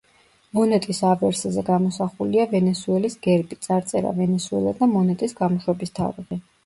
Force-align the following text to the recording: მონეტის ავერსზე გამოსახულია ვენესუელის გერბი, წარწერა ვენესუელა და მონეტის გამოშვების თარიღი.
მონეტის 0.57 1.01
ავერსზე 1.09 1.63
გამოსახულია 1.67 2.47
ვენესუელის 2.53 3.17
გერბი, 3.29 3.59
წარწერა 3.67 4.15
ვენესუელა 4.21 4.75
და 4.81 4.89
მონეტის 4.95 5.37
გამოშვების 5.43 5.95
თარიღი. 6.01 6.41